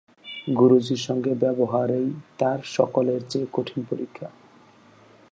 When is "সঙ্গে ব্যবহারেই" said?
1.01-2.07